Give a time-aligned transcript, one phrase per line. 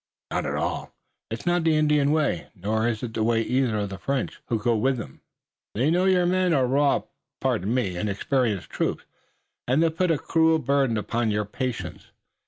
[0.31, 0.95] "Not at all.
[1.29, 4.57] It's not the Indian way, nor is it the way either of the French, who
[4.57, 5.21] go with them.
[5.75, 7.03] They know your men are raw
[7.39, 9.05] pardon me inexperienced troops,
[9.67, 12.07] and they'll put a cruel burden upon your patience.